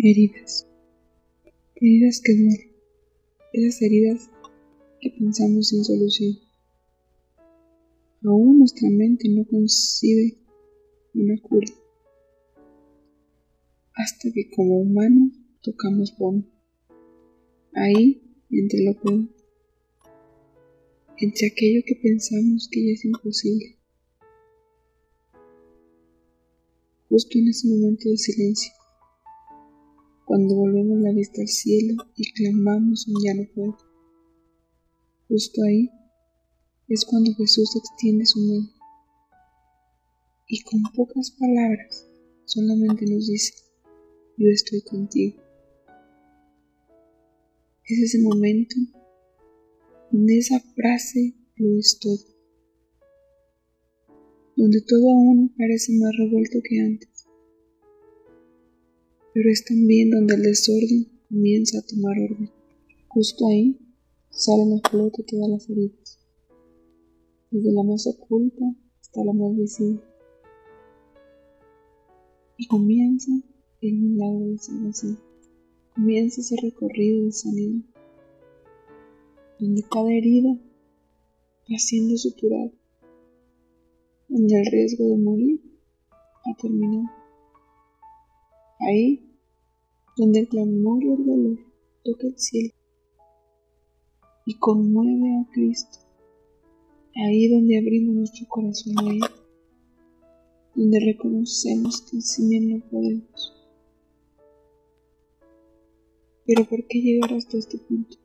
[0.00, 0.64] Heridas.
[1.74, 2.70] Heridas que duelen.
[3.52, 4.30] Esas heridas
[5.00, 6.38] que pensamos sin solución.
[8.24, 10.38] Aún nuestra mente no concibe
[11.14, 11.66] una cura.
[13.94, 15.32] Hasta que como humanos
[15.62, 16.46] tocamos fondo.
[17.74, 19.26] Ahí, entre lo que
[21.16, 23.76] entre aquello que pensamos que ya es imposible.
[27.08, 28.77] Justo en ese momento de silencio,
[30.28, 33.78] cuando volvemos la vista al cielo y clamamos un ya no puedo.
[35.26, 35.90] Justo ahí
[36.86, 38.70] es cuando Jesús extiende su mano
[40.46, 42.06] y con pocas palabras
[42.44, 43.54] solamente nos dice,
[44.36, 45.40] yo estoy contigo.
[47.86, 48.76] Es ese momento
[50.12, 52.22] donde esa frase lo es todo,
[54.56, 57.17] donde todo aún parece más revuelto que antes
[59.38, 62.50] pero es también donde el desorden comienza a tomar orden.
[63.06, 63.78] Justo ahí
[64.30, 66.18] salen a flote todas las heridas,
[67.52, 68.64] desde la más oculta
[69.00, 70.00] hasta la más visible.
[72.56, 73.30] Y comienza
[73.80, 75.20] el milagro de salvación.
[75.94, 77.84] Comienza ese recorrido de sanidad,
[79.60, 80.58] donde cada herida
[81.72, 82.72] va siendo suturada,
[84.28, 85.60] donde el riesgo de morir
[86.44, 87.04] ha terminado.
[88.80, 89.27] Ahí
[90.18, 91.58] donde el clamor y el dolor
[92.04, 92.74] toca el cielo
[94.46, 95.98] y conmueve a Cristo,
[97.14, 99.20] ahí donde abrimos nuestro corazón a Él,
[100.74, 103.54] donde reconocemos que sin Él no podemos.
[106.46, 108.16] Pero ¿por qué llegar hasta este punto?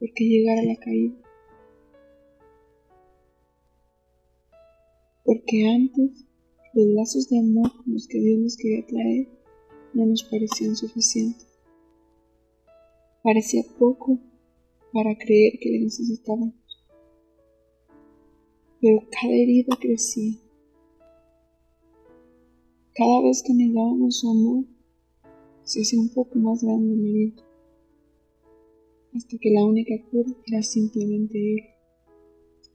[0.00, 1.14] ¿Por qué llegar a la caída?
[5.24, 6.26] Porque antes
[6.74, 9.37] los lazos de amor con los que Dios nos quería traer
[9.94, 11.46] no nos parecían suficientes.
[13.22, 14.18] Parecía poco
[14.92, 16.54] para creer que le necesitábamos.
[18.80, 20.38] Pero cada herida crecía.
[22.94, 24.64] Cada vez que negábamos su amor,
[25.64, 27.42] se hacía un poco más grande la herida.
[29.14, 31.60] Hasta que la única cura era simplemente Él.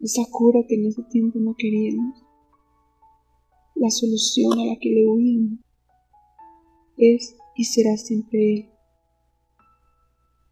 [0.01, 2.21] Esa cura que en ese tiempo no queríamos.
[3.75, 5.62] La solución a la que le huíamos
[7.03, 8.69] es y será siempre Él.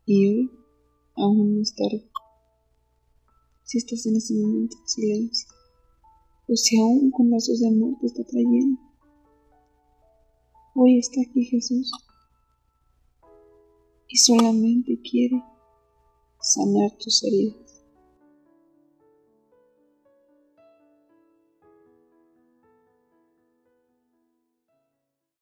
[0.06, 0.52] Y hoy
[1.16, 2.10] aún no es tarde.
[3.64, 5.48] Si estás en ese momento de silencio,
[6.48, 8.80] o si aún con lazos de amor te está trayendo,
[10.76, 11.92] hoy está aquí Jesús
[14.10, 15.42] y solamente quiere
[16.42, 17.71] sanar tus heridas.